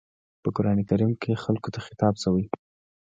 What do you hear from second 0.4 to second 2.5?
په قرآن کريم کې خلکو ته خطاب شوی.